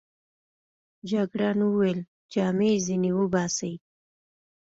[1.09, 1.99] جګړن وویل:
[2.33, 3.73] جامې يې ځینې وباسئ.